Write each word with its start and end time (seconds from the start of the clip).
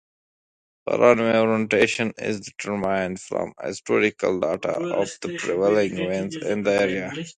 Runway 0.89 1.37
orientation 1.37 2.11
is 2.17 2.39
determined 2.39 3.21
from 3.21 3.53
historical 3.63 4.39
data 4.39 4.73
of 4.95 5.11
the 5.21 5.37
prevailing 5.37 6.07
winds 6.07 6.37
in 6.37 6.63
the 6.63 6.71
area. 6.71 7.13